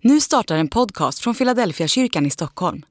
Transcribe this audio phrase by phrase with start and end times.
[0.00, 2.82] Nu startar en podcast från Philadelphia kyrkan i Stockholm.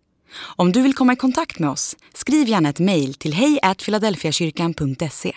[0.55, 5.33] Om du vill komma i kontakt med oss, skriv gärna ett mejl till hejfiladelfiakyrkan.se.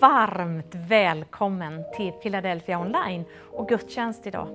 [0.00, 4.48] Varmt välkommen till Philadelphia online och gudstjänst idag.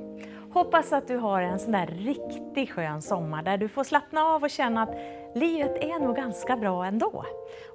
[0.55, 4.43] Hoppas att du har en sån där riktigt skön sommar där du får slappna av
[4.43, 4.95] och känna att
[5.35, 7.25] livet är nog ganska bra ändå.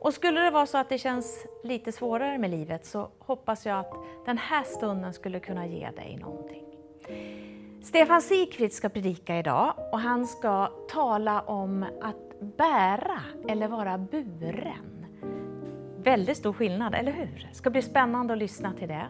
[0.01, 3.79] Och skulle det vara så att det känns lite svårare med livet så hoppas jag
[3.79, 3.93] att
[4.27, 6.65] den här stunden skulle kunna ge dig någonting.
[7.83, 15.07] Stefan Sikvist ska predika idag och han ska tala om att bära eller vara buren.
[15.97, 17.49] Väldigt stor skillnad, eller hur?
[17.51, 19.07] Det ska bli spännande att lyssna till det.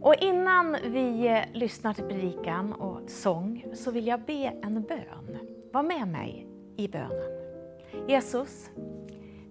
[0.00, 5.38] Och innan vi eh, lyssnar till predikan och sång så vill jag be en bön.
[5.72, 7.38] Var med mig i bönen.
[8.08, 8.70] Jesus,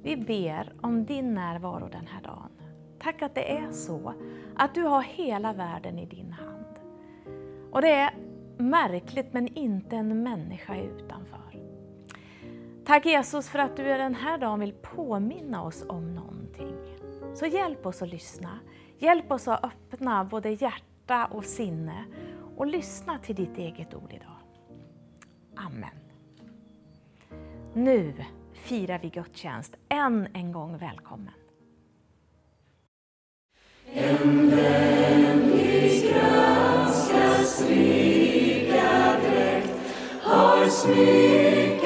[0.02, 2.52] vi ber om din närvaro den här dagen.
[3.00, 4.14] Tack att det är så
[4.56, 6.76] att du har hela världen i din hand.
[7.72, 8.14] Och det är
[8.58, 11.38] märkligt men inte en människa utanför.
[12.86, 16.76] Tack Jesus för att du den här dagen vill påminna oss om någonting.
[17.34, 18.60] Så hjälp oss att lyssna.
[19.00, 22.06] Hjälp oss att öppna både hjärta och sinne
[22.56, 24.38] och lyssna till ditt eget ord idag.
[25.56, 25.90] Amen.
[27.74, 28.14] Nu
[28.54, 29.76] firar vi gudstjänst.
[29.90, 31.34] Än en gång välkommen.
[33.94, 39.74] En vänlig granskas rika dräkt
[40.22, 41.77] har smyckat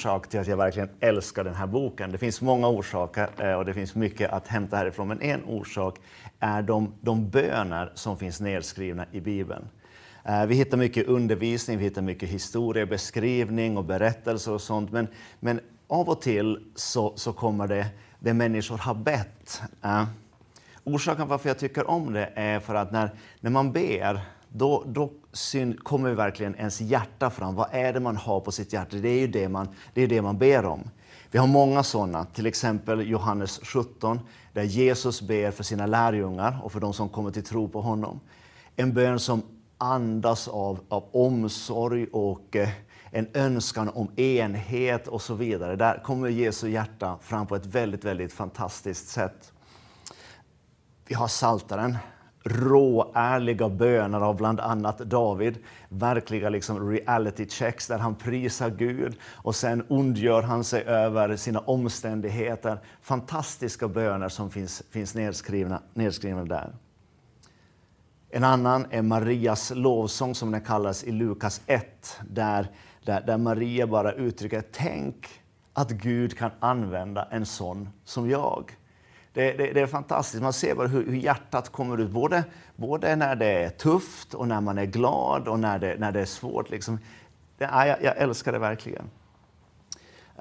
[0.00, 3.64] orsak till att jag verkligen älskar den här boken, det finns många orsaker eh, och
[3.64, 5.98] det finns mycket att hämta härifrån, men en orsak
[6.38, 9.68] är de, de böner som finns nedskrivna i Bibeln.
[10.24, 15.08] Eh, vi hittar mycket undervisning, vi hittar mycket historiebeskrivning och berättelser och sånt, men,
[15.40, 17.86] men av och till så, så kommer det
[18.18, 19.62] det människor har bett.
[19.82, 20.04] Eh,
[20.84, 23.10] orsaken varför jag tycker om det är för att när,
[23.40, 24.20] när man ber,
[24.52, 27.54] då, då syn, kommer verkligen ens hjärta fram.
[27.54, 28.96] Vad är det man har på sitt hjärta?
[28.96, 30.90] Det är ju det man, det är det man ber om.
[31.30, 34.20] Vi har många sådana, till exempel Johannes 17,
[34.52, 38.20] där Jesus ber för sina lärjungar och för de som kommer till tro på honom.
[38.76, 39.42] En bön som
[39.78, 42.68] andas av, av omsorg och eh,
[43.10, 45.76] en önskan om enhet och så vidare.
[45.76, 49.52] Där kommer Jesu hjärta fram på ett väldigt, väldigt fantastiskt sätt.
[51.06, 51.96] Vi har Saltaren
[52.42, 55.58] råärliga böner av bland annat David.
[55.88, 61.60] Verkliga liksom reality checks där han prisar Gud och sen ondgör han sig över sina
[61.60, 62.78] omständigheter.
[63.00, 66.72] Fantastiska böner som finns, finns nedskrivna, nedskrivna där.
[68.30, 72.70] En annan är Marias lovsång som den kallas i Lukas 1, där,
[73.04, 75.28] där, där Maria bara uttrycker tänk
[75.72, 78.79] att Gud kan använda en sån som jag.
[79.32, 80.42] Det, det, det, är fantastiskt.
[80.42, 82.44] Man ser bara hur, hur, hjärtat kommer ut, både,
[82.76, 86.20] både när det är tufft och när man är glad och när det, när det
[86.20, 86.70] är svårt.
[86.70, 86.98] Liksom.
[87.58, 89.10] Det, jag, jag älskar det verkligen.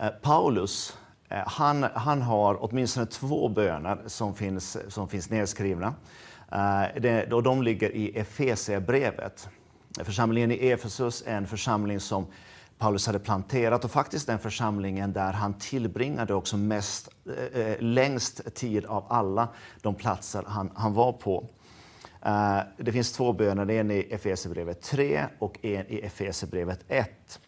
[0.01, 0.97] Eh, Paulus,
[1.29, 5.93] eh, han, han har åtminstone två böner som finns, som finns nedskrivna.
[6.51, 9.49] Eh, det, och de ligger i Efesierbrevet.
[10.03, 12.27] Församlingen i Efesus är en församling som
[12.79, 17.09] Paulus hade planterat och faktiskt den församlingen där han tillbringade också mest,
[17.53, 19.47] eh, eh, längst tid av alla
[19.81, 21.45] de platser han, han var på.
[22.21, 27.39] Eh, det finns två böner, en i Efesierbrevet 3 och en i Efesierbrevet 1.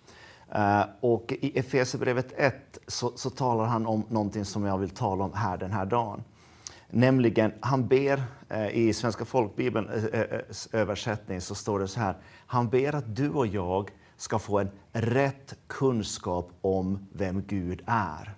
[0.51, 5.23] Eh, och I Efesierbrevet 1 så, så talar han om någonting som jag vill tala
[5.23, 6.23] om här den här dagen.
[6.89, 10.41] Nämligen, han ber eh, i Svenska folkbibelns eh, eh
[10.71, 12.15] översättning så står det så här.
[12.45, 18.33] Han ber att du och jag ska få en rätt kunskap om vem Gud är.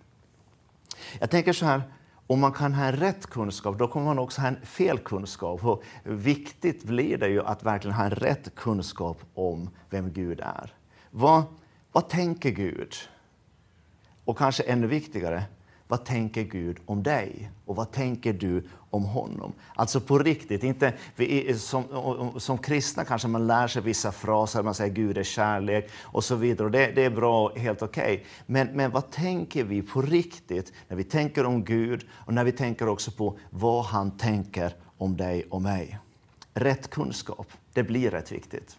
[1.19, 1.81] Jag tänker så här,
[2.27, 5.65] om man kan ha en rätt kunskap, då kommer man också ha en fel kunskap.
[5.65, 10.73] Och viktigt blir det ju att verkligen ha en rätt kunskap om vem Gud är.
[11.11, 11.43] Vad,
[11.91, 12.93] vad tänker Gud?
[14.25, 15.43] Och kanske ännu viktigare,
[15.87, 17.51] vad tänker Gud om dig?
[17.65, 19.53] Och vad tänker du om honom?
[19.75, 20.93] Alltså på riktigt, inte,
[21.57, 26.23] som, som kristna kanske man lär sig vissa fraser, man säger Gud är kärlek och
[26.23, 26.65] så vidare.
[26.65, 28.03] Och det, det är bra helt okej.
[28.03, 28.25] Okay.
[28.45, 32.51] Men, men vad tänker vi på riktigt när vi tänker om Gud och när vi
[32.51, 35.99] tänker också på vad han tänker om dig och mig?
[36.53, 38.77] Rätt kunskap, det blir rätt viktigt.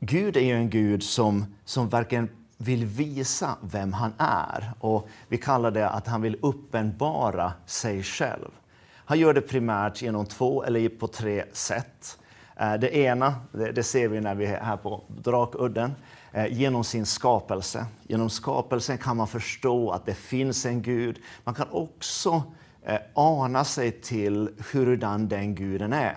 [0.00, 2.28] Gud är ju en Gud som, som verkligen
[2.62, 4.72] vill visa vem han är.
[4.80, 8.50] Och vi kallar det att han vill uppenbara sig själv.
[8.94, 12.18] Han gör det primärt genom två eller på tre sätt.
[12.56, 15.92] Eh, det ena det ser vi när vi är här på Drakudden,
[16.32, 17.86] eh, genom sin skapelse.
[18.02, 21.18] Genom skapelsen kan man förstå att det finns en Gud.
[21.44, 22.42] Man kan också
[22.82, 26.16] eh, ana sig till hurudan den guden är.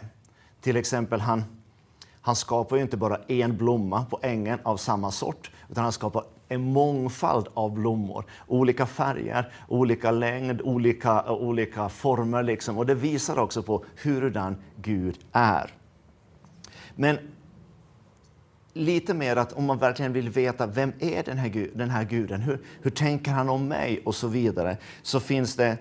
[0.61, 1.43] Till exempel, han,
[2.25, 6.23] han skapar ju inte bara en blomma på ängen av samma sort, utan han skapar
[6.47, 8.25] en mångfald av blommor.
[8.47, 12.43] Olika färger, olika längd, olika, olika former.
[12.43, 12.77] Liksom.
[12.77, 15.71] Och det visar också på hurudan Gud är.
[16.95, 17.17] Men
[18.73, 22.41] lite mer att om man verkligen vill veta vem är den här, den här guden,
[22.41, 25.77] hur, hur tänker han om mig och så vidare, så finns det,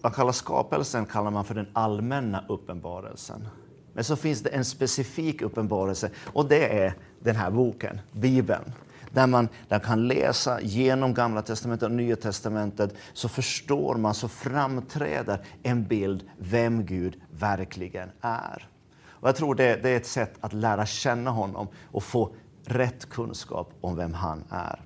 [0.00, 3.48] vad kallar skapelsen kallar man för den allmänna uppenbarelsen.
[3.92, 8.72] Men så finns det en specifik uppenbarelse och det är den här boken, Bibeln
[9.10, 14.28] där man där kan läsa genom Gamla testamentet och Nya testamentet så förstår man, så
[14.28, 18.68] framträder en bild vem Gud verkligen är.
[19.02, 22.34] Och jag tror det, det är ett sätt att lära känna honom och få
[22.64, 24.80] rätt kunskap om vem han är.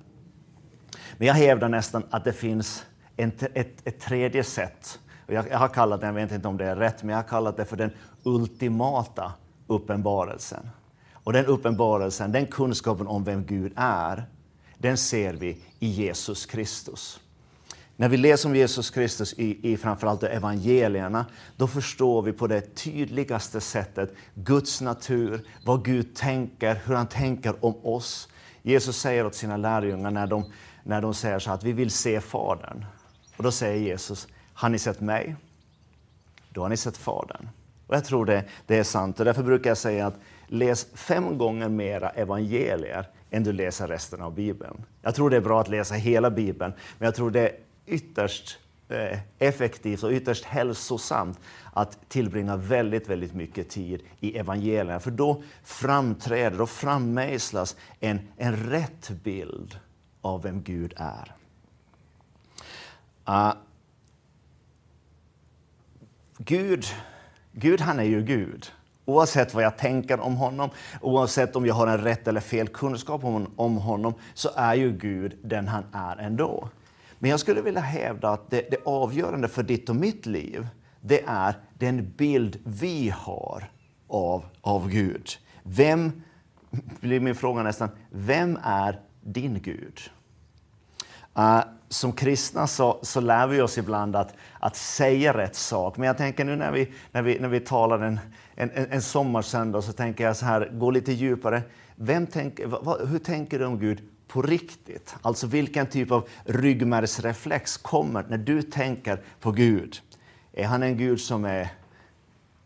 [1.17, 2.85] Men jag hävdar nästan att det finns
[3.17, 4.99] en, ett, ett tredje sätt.
[5.27, 7.29] Jag, jag har kallat det, jag vet inte om det är rätt, men jag har
[7.29, 7.91] kallat det för den
[8.25, 9.33] ultimata
[9.67, 10.69] uppenbarelsen.
[11.13, 14.25] Och den uppenbarelsen, den kunskapen om vem Gud är,
[14.77, 17.19] den ser vi i Jesus Kristus.
[17.97, 21.25] När vi läser om Jesus Kristus i, i framförallt evangelierna,
[21.57, 27.65] då förstår vi på det tydligaste sättet Guds natur, vad Gud tänker, hur han tänker
[27.65, 28.29] om oss.
[28.61, 30.51] Jesus säger åt sina lärjungar när de,
[30.83, 32.85] när de säger så att vi vill se Fadern.
[33.37, 35.35] Och då säger Jesus, har ni sett mig?
[36.49, 37.49] Då har ni sett Fadern.
[37.87, 39.19] Och jag tror det, det är sant.
[39.19, 44.21] Och därför brukar jag säga att läs fem gånger mera evangelier än du läser resten
[44.21, 44.85] av Bibeln.
[45.01, 48.59] Jag tror det är bra att läsa hela Bibeln, men jag tror det är ytterst
[48.89, 51.39] eh, effektivt och ytterst hälsosamt
[51.73, 54.99] att tillbringa väldigt, väldigt mycket tid i evangelierna.
[54.99, 59.79] För då framträder, då frammejslas en, en rätt bild
[60.21, 61.35] av vem Gud är.
[63.29, 63.53] Uh,
[66.37, 66.85] Gud,
[67.57, 68.71] Gud han är ju Gud.
[69.05, 70.69] Oavsett vad jag tänker om honom,
[71.01, 73.23] oavsett om jag har en rätt eller fel kunskap
[73.55, 76.69] om honom, så är ju Gud den han är ändå.
[77.19, 80.67] Men jag skulle vilja hävda att det, det avgörande för ditt och mitt liv,
[81.01, 83.69] det är den bild vi har
[84.07, 85.29] av, av Gud.
[85.63, 86.23] Vem,
[86.99, 89.99] blir min fråga nästan, vem är din Gud?
[91.37, 95.97] Uh, som kristna så, så lär vi oss ibland att, att säga rätt sak.
[95.97, 98.19] Men jag tänker nu när vi, när vi, när vi talar en,
[98.55, 101.61] en, en sommarsöndag så tänker jag så här, gå lite djupare.
[101.95, 105.15] Vem tänk, vad, hur tänker du om Gud på riktigt?
[105.21, 110.01] Alltså vilken typ av ryggmärgsreflex kommer när du tänker på Gud?
[110.53, 111.69] Är han en Gud som är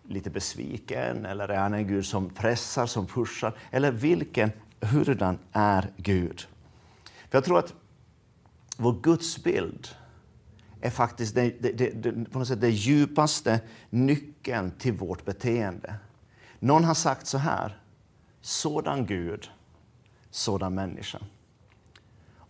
[0.07, 3.53] lite besviken eller är han en Gud som pressar, som pushar?
[3.71, 6.39] Eller vilken, hurdan är Gud?
[7.29, 7.73] För jag tror att
[8.79, 9.87] vår gudsbild
[10.81, 13.59] är faktiskt det, det, det, på något sätt det djupaste
[13.89, 15.95] nyckeln till vårt beteende.
[16.59, 17.81] Någon har sagt så här,
[18.41, 19.49] sådan Gud,
[20.31, 21.19] sådan människa.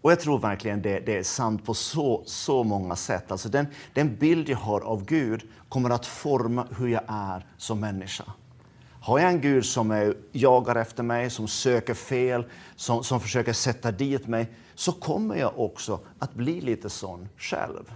[0.01, 3.31] Och jag tror verkligen det, det, är sant på så, så många sätt.
[3.31, 7.79] Alltså den, den bild jag har av Gud kommer att forma hur jag är som
[7.79, 8.33] människa.
[9.09, 13.53] Har jag en Gud som är, jagar efter mig, som söker fel, som, som försöker
[13.53, 17.93] sätta dit mig, så kommer jag också att bli lite sån själv.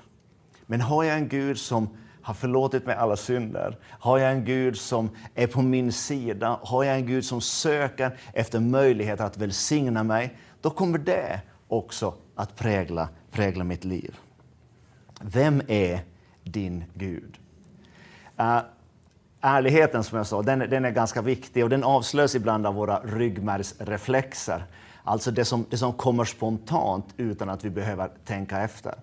[0.66, 1.90] Men har jag en Gud som
[2.22, 6.84] har förlåtit mig alla synder, har jag en Gud som är på min sida, har
[6.84, 12.56] jag en Gud som söker efter möjligheter att välsigna mig, då kommer det också att
[12.56, 14.20] prägla, prägla mitt liv.
[15.22, 16.00] Vem är
[16.44, 17.38] din Gud?
[18.40, 18.60] Uh,
[19.44, 23.00] ärligheten, som jag sa, den, den, är ganska viktig och den avslöjas ibland av våra
[23.00, 24.64] ryggmärgsreflexer.
[25.04, 28.96] Alltså det som, det som kommer spontant utan att vi behöver tänka efter.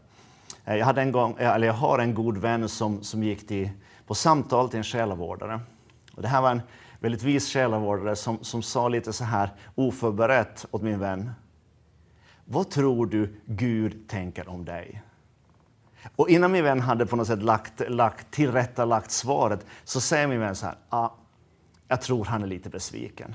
[0.65, 3.49] Eh, jag, hade en gång, eh, eller jag har en god vän som, som gick
[3.49, 3.71] till,
[4.07, 5.61] på samtal till en själavårdare.
[6.15, 6.63] Och det här var en
[7.01, 11.31] väldigt vis själavårdare som, som sa lite så här oförberett åt min vän.
[12.45, 15.03] Vad tror du Gud tänker om dig?
[16.16, 20.40] Och innan min vän hade på något sätt lagt, lagt, tillrättalagt svaret så säger min
[20.40, 21.09] vän så här, ah,
[21.88, 23.35] jag tror han är lite besviken.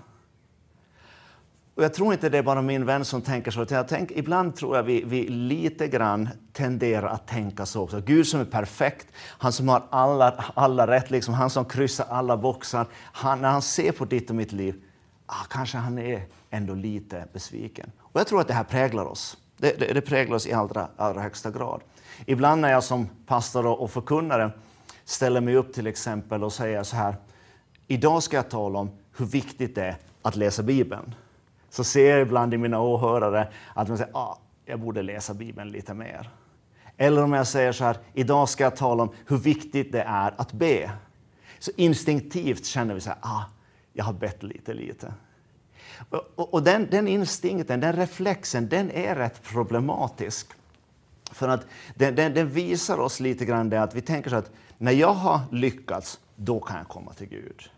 [1.76, 3.66] Och jag tror inte det är bara min vän som tänker så.
[3.70, 8.02] Jag tänk, ibland tror jag vi, vi lite grann tenderar att tänka så också.
[8.02, 12.38] Gud som är perfekt, han som har alla, alla rätt, liksom, han som kryssar alla
[12.38, 12.88] boxar.
[12.94, 14.84] Han, när han ser på ditt och mitt liv,
[15.26, 17.92] ah, kanske han är ändå lite besviken.
[18.00, 19.38] Och jag tror att det här präglar oss.
[19.58, 21.82] Det, det, det präglar oss i allra, allra högsta grad.
[22.26, 24.52] Ibland när jag som pastor och förkunnare
[25.04, 27.16] ställer mig upp till exempel och säger så här,
[27.88, 31.16] idag ska jag tala om hur viktigt det är att läsa Bibeln.
[31.70, 35.72] Så ser jag ibland i mina åhörare att man säger, ah, jag borde läsa Bibeln
[35.72, 36.30] lite mer.
[36.98, 40.34] Eller om jag säger så här, idag ska jag tala om hur viktigt det är
[40.38, 40.92] att be.
[41.60, 43.44] Så instinktivt känner vi så här, ah,
[43.94, 45.14] jag har bett lite, lite.
[46.10, 50.48] Och, och, och den, den instinkten, den reflexen, den är rätt problematisk.
[51.32, 51.66] För att
[51.96, 55.14] den, den, den, visar oss lite grann det att vi tänker så att när jag
[55.14, 57.70] har lyckats, då kan jag komma till Gud.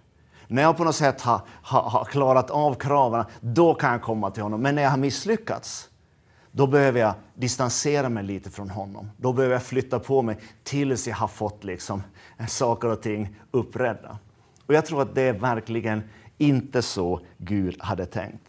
[0.47, 4.31] När jag på något sätt har, har, har klarat av kraven, då kan jag komma
[4.31, 4.61] till honom.
[4.61, 5.89] Men när jag har misslyckats,
[6.51, 9.09] då behöver jag distansera mig lite från honom.
[9.17, 12.03] Då behöver jag flytta på mig tills jag har fått liksom,
[12.47, 14.17] saker och ting uppredda.
[14.65, 16.03] Och jag tror att det är verkligen
[16.37, 18.43] inte så Gud hade tänkt.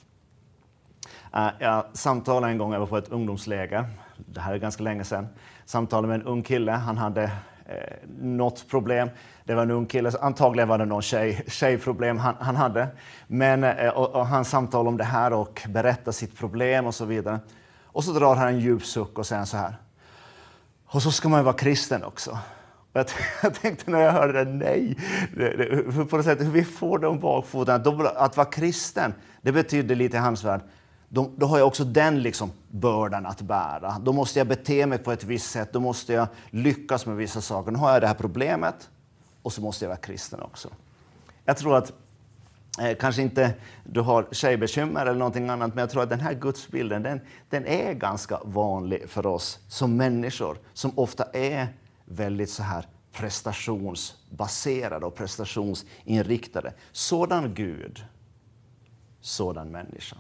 [1.34, 3.88] Eh, jag samtalade en gång, jag var på ett ungdomsläger,
[4.32, 5.28] det här är ganska länge sedan,
[5.64, 7.22] samtalade med en ung kille, han hade
[7.66, 9.10] eh, något problem.
[9.44, 12.88] Det var en ung kille, antagligen var det någon tjej, tjejproblem han, han hade.
[13.26, 17.04] Men, eh, och, och han samtalade om det här och berättade sitt problem och så
[17.04, 17.40] vidare.
[17.84, 19.76] Och så drar han en djup suck och säger så här.
[20.86, 22.38] Och så ska man ju vara kristen också.
[22.92, 23.06] Jag,
[23.42, 24.98] jag tänkte när jag hörde det, nej.
[25.36, 27.82] Det, det, på något sätt, hur vi får det om bakfoten.
[28.16, 30.60] Att vara kristen, det betyder lite i hans värld,
[31.08, 33.98] då, då, har jag också den liksom bördan att bära.
[33.98, 37.40] Då måste jag bete mig på ett visst sätt, då måste jag lyckas med vissa
[37.40, 37.70] saker.
[37.70, 38.90] Nu har jag det här problemet
[39.42, 40.68] och så måste jag vara kristen också.
[41.44, 41.92] Jag tror att
[42.80, 46.34] eh, kanske inte du har tjejbekymmer eller någonting annat, men jag tror att den här
[46.34, 51.68] gudsbilden den, den är ganska vanlig för oss som människor som ofta är
[52.04, 56.72] väldigt så här prestationsbaserade och prestationsinriktade.
[56.92, 58.04] Sådan Gud,
[59.20, 60.16] sådan människa.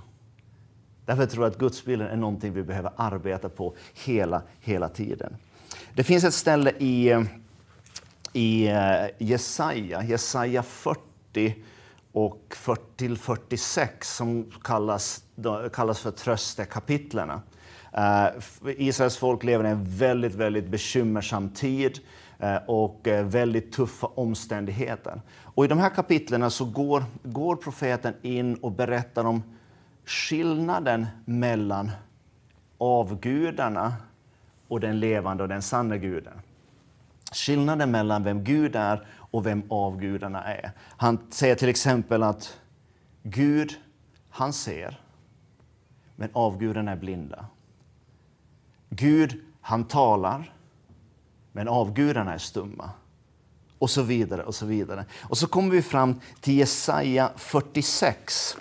[1.08, 5.36] Därför tror jag att gudsbilden är någonting vi behöver arbeta på hela, hela tiden.
[5.94, 7.26] Det finns ett ställe i,
[8.32, 11.54] i eh, Jesaja, Jesaja 40
[12.12, 15.24] och 40 46 som kallas,
[15.72, 17.42] kallas för tröstekapitlerna.
[17.98, 18.42] Uh,
[18.76, 21.98] Israels folk lever i en väldigt, väldigt bekymmersam tid
[22.42, 25.20] uh, och uh, väldigt tuffa omständigheter.
[25.42, 29.42] Och I de här kapitlen så går, går profeten in och berättar om
[30.08, 31.90] skillnaden mellan
[32.78, 33.94] avgudarna
[34.68, 36.40] och den levande och den sanna guden.
[37.32, 40.72] Skillnaden mellan vem Gud är och vem avgudarna är.
[40.96, 42.60] Han säger till exempel att
[43.22, 43.74] Gud,
[44.30, 45.00] han ser,
[46.16, 47.46] men avgudarna är blinda.
[48.90, 50.52] Gud, han talar,
[51.52, 52.90] men avgudarna är stumma.
[53.78, 55.04] Och så vidare och så vidare.
[55.22, 58.56] Och så kommer vi fram till Jesaja 46.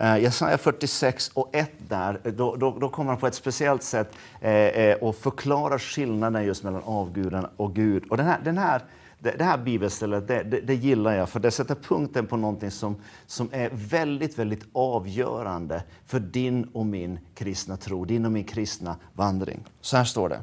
[0.00, 3.82] Eh, Jesaja 46 och 1 där, eh, då, då, då kommer han på ett speciellt
[3.82, 8.04] sätt eh, eh och förklarar skillnaden just mellan avgudarna och Gud.
[8.10, 8.82] Och den här, den här,
[9.18, 12.70] det, det här bibelstället det, det, det, gillar jag, för det sätter punkten på någonting
[12.70, 18.44] som, som är väldigt, väldigt avgörande för din och min kristna tro, din och min
[18.44, 19.64] kristna vandring.
[19.80, 20.42] Så här står det,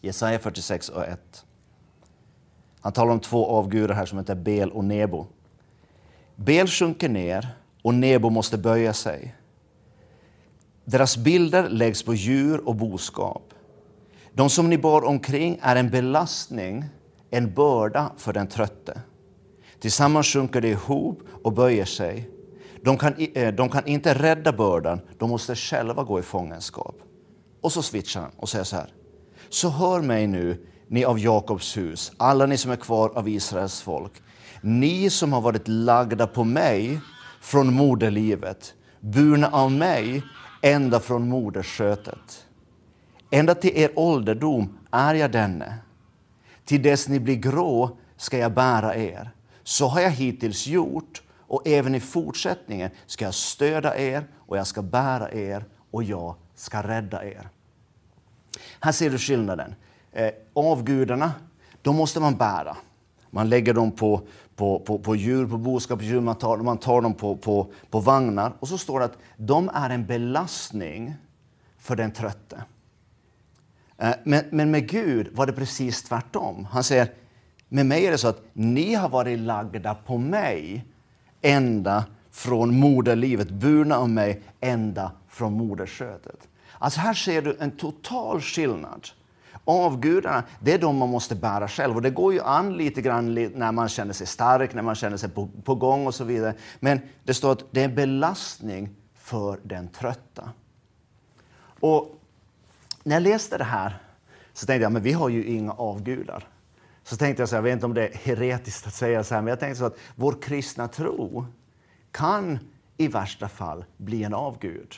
[0.00, 1.44] Jesaja 46 och 1.
[2.80, 5.26] Han talar om två avgudar här som heter Bel och Nebo.
[6.36, 9.34] Bel sjunker ner och Nebo måste böja sig.
[10.84, 13.54] Deras bilder läggs på djur och boskap.
[14.32, 16.84] De som ni bar omkring är en belastning,
[17.30, 19.00] en börda för den trötte.
[19.80, 22.30] Tillsammans sjunker de ihop och böjer sig.
[22.82, 26.96] De kan, eh, de kan inte rädda bördan, de måste själva gå i fångenskap.
[27.60, 28.94] Och så switchar han och säger så här.
[29.48, 33.80] Så hör mig nu, ni av Jakobs hus, alla ni som är kvar av Israels
[33.80, 34.12] folk.
[34.60, 37.00] Ni som har varit lagda på mig
[37.46, 40.22] från moderlivet, burna av mig
[40.62, 42.46] ända från moderskötet.
[43.30, 45.78] Ända till er ålderdom är jag denne.
[46.64, 49.30] Till dess ni blir grå ska jag bära er.
[49.62, 54.66] Så har jag hittills gjort och även i fortsättningen ska jag stödja er och jag
[54.66, 57.48] ska bära er och jag ska rädda er.
[58.80, 59.74] Här ser du skillnaden.
[60.12, 61.32] Eh, avgudarna,
[61.82, 62.76] de måste man bära.
[63.30, 64.22] Man lägger dem på,
[64.56, 68.52] på, på, på djur, på boskapsdjur, man tar, man tar dem på, på, på vagnar.
[68.60, 71.14] Och så står det att de är en belastning
[71.78, 72.64] för den trötte.
[73.98, 76.64] Eh, men, men med Gud var det precis tvärtom.
[76.70, 77.08] Han säger,
[77.68, 80.84] med mig är det så att ni har varit lagda på mig
[81.42, 86.48] ända från moderlivet, burna av mig ända från moderskötet.
[86.78, 89.08] Alltså här ser du en total skillnad
[89.68, 91.96] Avgudarna, det är de man måste bära själv.
[91.96, 95.16] Och det går ju an lite grann när man känner sig stark, när man känner
[95.16, 96.54] sig på, på gång och så vidare.
[96.80, 100.50] Men det står att det är en belastning för den trötta.
[101.80, 102.20] Och
[103.02, 104.02] när jag läste det här
[104.52, 106.48] så tänkte jag, men vi har ju inga avgudar.
[107.02, 109.34] Så tänkte jag, så här, jag vet inte om det är heretiskt att säga så
[109.34, 111.46] här, men jag tänkte så att vår kristna tro
[112.10, 112.58] kan
[112.96, 114.94] i värsta fall bli en avgud.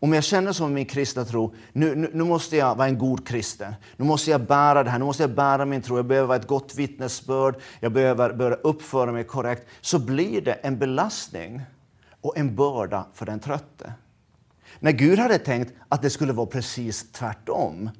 [0.00, 3.28] Om jag känner som min kristna tro, nu, nu, nu, måste jag vara en god
[3.28, 3.74] kristen.
[3.96, 5.96] Nu måste jag bära det här, nu måste jag bära min tro.
[5.96, 9.68] Jag behöver vara ett gott vittnesbörd, jag behöver börja uppföra mig korrekt.
[9.80, 11.62] Så blir det en belastning
[12.20, 13.92] och en börda för den trötte.
[14.80, 17.90] När Gud hade tänkt att det skulle vara precis tvärtom.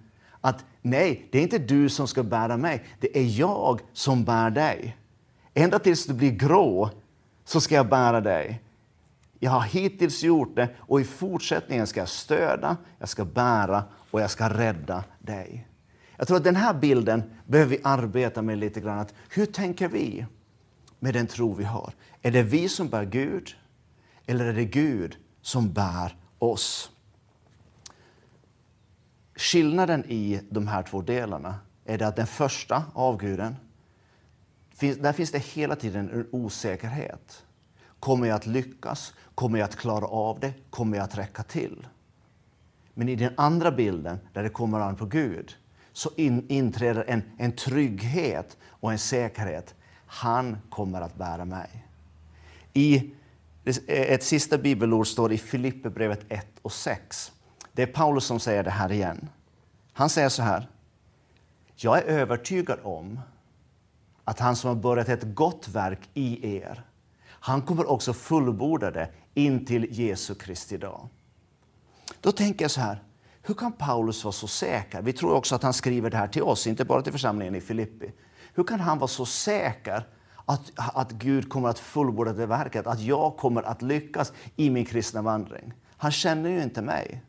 [0.41, 4.51] Att nej, det är inte du som ska bära mig, det är jag som bär
[4.51, 4.97] dig.
[5.55, 6.91] Ända tills du blir grå
[7.45, 8.63] så ska jag bära dig.
[9.39, 14.21] Jag har hittills gjort det och i fortsättningen ska jag stödja, jag ska bära och
[14.21, 15.69] jag ska rädda dig.
[16.17, 18.99] Jag tror att den här bilden behöver vi arbeta med lite grann.
[18.99, 20.27] Att hur tänker vi
[20.99, 21.93] med den tro vi har?
[22.23, 23.57] Är det vi som bär Gud
[24.27, 26.91] eller är det Gud som bär oss?
[29.35, 33.57] Skillnaden i de här två delarna är det att den första avguden,
[34.81, 37.45] där finns det hela tiden en osäkerhet.
[38.01, 39.15] Kommer jag att lyckas?
[39.35, 40.55] Kommer jag att klara av det?
[40.71, 41.87] Kommer jag att räcka till?
[42.95, 45.57] Men i den andra bilden, där det kommer an på Gud,
[45.93, 49.75] så in, inträder en, en trygghet och en säkerhet.
[50.07, 51.87] Han kommer att bära mig.
[52.73, 52.97] I
[53.65, 57.33] eh, ett sista bibelord står i Filipperbrevet 1 och 6.
[57.73, 59.29] Det är Paulus som säger det här igen.
[59.93, 60.69] Han säger så här.
[61.77, 63.21] Jag är övertygad om
[64.25, 66.85] att han som har börjat ett gott verk i er
[67.49, 71.09] han kommer också fullborda det in till Jesu Kristi dag.
[72.21, 73.03] Då tänker jag så här,
[73.43, 75.03] hur kan Paulus vara så säker?
[75.03, 77.61] Vi tror också att han skriver det här till oss, inte bara till församlingen i
[77.61, 78.13] Filippi.
[78.55, 80.07] Hur kan han vara så säker
[80.45, 84.85] att, att Gud kommer att fullborda det verket, att jag kommer att lyckas i min
[84.85, 85.73] kristna vandring?
[85.97, 87.23] Han känner ju inte mig.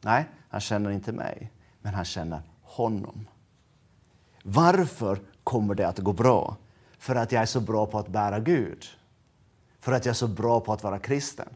[0.00, 3.28] Nej, han känner inte mig, men han känner honom.
[4.42, 6.56] Varför kommer det att gå bra?
[6.98, 8.84] För att jag är så bra på att bära Gud?
[9.84, 11.48] För att jag är så bra på att vara kristen.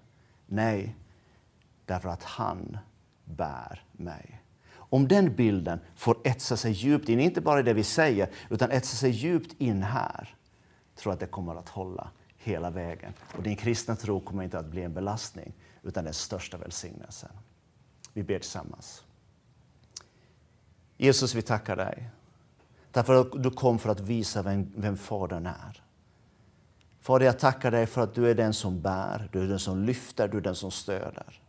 [0.46, 0.96] Nej,
[1.84, 2.78] därför att han
[3.24, 4.42] bär mig.
[4.74, 8.70] Om den bilden får etsa sig djupt in, inte bara i det vi säger, utan
[8.70, 10.36] etsa sig djupt in här,
[10.94, 13.12] tror jag att det kommer att hålla hela vägen.
[13.36, 17.30] Och din kristna tro kommer inte att bli en belastning, utan den största välsignelsen.
[18.12, 19.04] Vi ber tillsammans.
[20.96, 22.10] Jesus, vi tackar dig.
[22.90, 25.87] Därför att du kom för att visa vem, vem Fadern är.
[27.08, 29.82] Fader, jag tackar dig för att du är den som bär, du är den som
[29.84, 31.40] lyfter, du är den som stöder.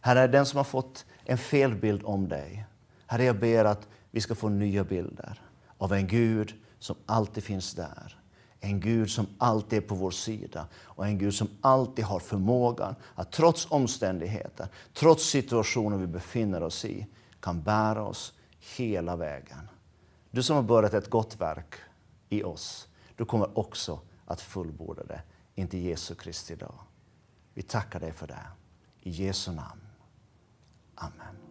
[0.00, 2.66] Herre, den som har fått en felbild om dig.
[3.06, 5.40] Herre, jag ber att vi ska få nya bilder
[5.78, 8.18] av en Gud som alltid finns där.
[8.60, 12.94] En Gud som alltid är på vår sida och en Gud som alltid har förmågan
[13.14, 17.06] att trots omständigheter, trots situationer vi befinner oss i,
[17.40, 18.32] kan bära oss
[18.76, 19.68] hela vägen.
[20.30, 21.74] Du som har börjat ett gott verk
[22.28, 24.00] i oss, du kommer också
[24.32, 25.22] att fullborda det
[25.54, 26.78] inte Jesu Kristi dag.
[27.54, 28.46] Vi tackar dig för det.
[29.00, 29.80] I Jesu namn.
[30.94, 31.41] Amen.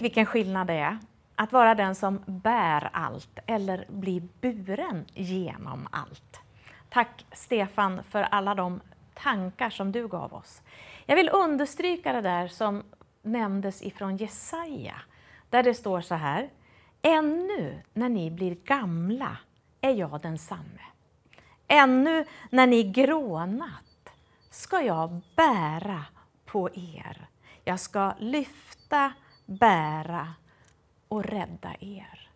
[0.00, 0.98] Tänk vilken skillnad det är
[1.36, 6.40] att vara den som bär allt eller bli buren genom allt.
[6.88, 8.80] Tack Stefan för alla de
[9.14, 10.62] tankar som du gav oss.
[11.06, 12.82] Jag vill understryka det där som
[13.22, 14.94] nämndes ifrån Jesaja,
[15.50, 16.50] där det står så här.
[17.02, 19.36] Ännu när ni blir gamla
[19.80, 20.82] är jag densamme.
[21.68, 24.12] Ännu när ni grånat
[24.50, 26.04] ska jag bära
[26.46, 27.28] på er.
[27.64, 29.12] Jag ska lyfta,
[29.50, 30.34] bära
[31.08, 32.30] och rädda er.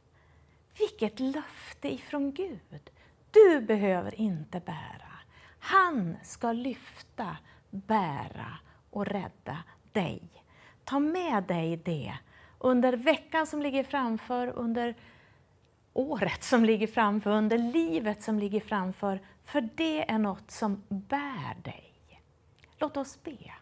[0.78, 2.90] Vilket löfte ifrån Gud!
[3.30, 5.12] Du behöver inte bära.
[5.58, 7.36] Han ska lyfta,
[7.70, 8.58] bära
[8.90, 9.58] och rädda
[9.92, 10.22] dig.
[10.84, 12.18] Ta med dig det
[12.58, 14.94] under veckan som ligger framför, under
[15.92, 19.20] året som ligger framför, under livet som ligger framför.
[19.44, 22.20] För det är något som bär dig.
[22.78, 23.52] Låt oss be.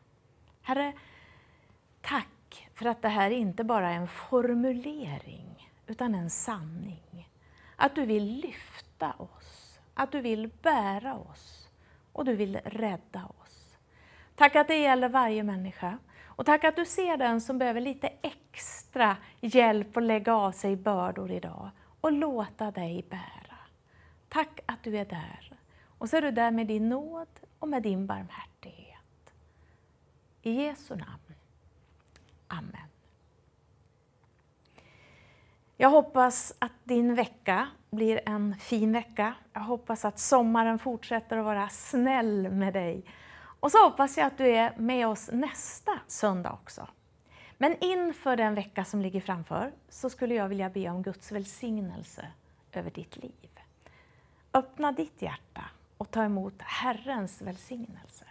[0.62, 0.92] Herre,
[2.82, 7.28] för att det här inte bara är en formulering, utan en sanning.
[7.76, 11.68] Att du vill lyfta oss, att du vill bära oss
[12.12, 13.76] och du vill rädda oss.
[14.34, 15.98] Tack att det gäller varje människa.
[16.24, 20.76] Och tack att du ser den som behöver lite extra hjälp att lägga av sig
[20.76, 23.58] bördor idag och låta dig bära.
[24.28, 25.52] Tack att du är där.
[25.98, 29.32] Och så är du där med din nåd och med din barmhärtighet.
[30.42, 31.31] I Jesu namn.
[32.52, 32.88] Amen.
[35.76, 39.34] Jag hoppas att din vecka blir en fin vecka.
[39.52, 43.04] Jag hoppas att sommaren fortsätter att vara snäll med dig.
[43.60, 46.88] Och så hoppas jag att du är med oss nästa söndag också.
[47.58, 52.26] Men inför den vecka som ligger framför så skulle jag vilja be om Guds välsignelse
[52.72, 53.60] över ditt liv.
[54.54, 55.64] Öppna ditt hjärta
[55.98, 58.24] och ta emot Herrens välsignelse.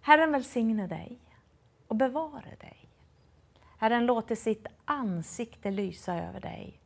[0.00, 1.18] Herren välsigne dig
[1.86, 2.85] och bevare dig.
[3.78, 6.80] Herren låter sitt ansikte lysa över dig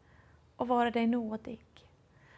[0.57, 1.61] och vara dig nådig.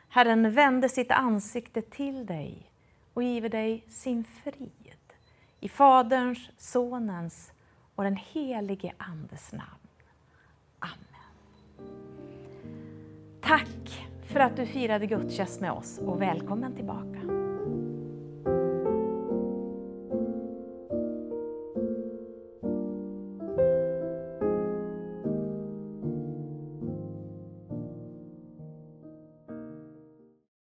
[0.09, 2.71] Herren vände sitt ansikte till dig
[3.15, 4.97] och giver dig sin frid.
[5.61, 7.53] I Faderns, Sonens
[7.95, 9.89] och den helige Andes namn.
[10.79, 11.93] Amen.
[13.41, 17.42] Tack för att du firade gudstjänst med oss och välkommen tillbaka.